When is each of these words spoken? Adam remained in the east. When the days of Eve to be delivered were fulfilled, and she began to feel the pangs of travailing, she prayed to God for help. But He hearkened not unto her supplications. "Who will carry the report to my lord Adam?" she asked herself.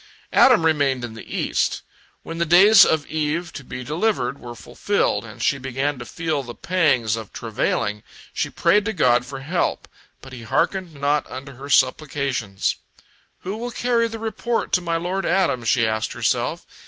Adam 0.33 0.65
remained 0.65 1.05
in 1.05 1.13
the 1.13 1.31
east. 1.37 1.83
When 2.23 2.39
the 2.39 2.43
days 2.47 2.87
of 2.87 3.05
Eve 3.05 3.53
to 3.53 3.63
be 3.63 3.83
delivered 3.83 4.39
were 4.39 4.55
fulfilled, 4.55 5.23
and 5.23 5.43
she 5.43 5.59
began 5.59 5.99
to 5.99 6.05
feel 6.07 6.41
the 6.41 6.55
pangs 6.55 7.15
of 7.15 7.31
travailing, 7.31 8.01
she 8.33 8.49
prayed 8.49 8.83
to 8.85 8.93
God 8.93 9.27
for 9.27 9.41
help. 9.41 9.87
But 10.19 10.33
He 10.33 10.41
hearkened 10.41 10.95
not 10.95 11.29
unto 11.29 11.51
her 11.51 11.69
supplications. 11.69 12.77
"Who 13.41 13.57
will 13.57 13.69
carry 13.69 14.07
the 14.07 14.17
report 14.17 14.71
to 14.73 14.81
my 14.81 14.97
lord 14.97 15.23
Adam?" 15.23 15.63
she 15.65 15.85
asked 15.85 16.13
herself. 16.13 16.65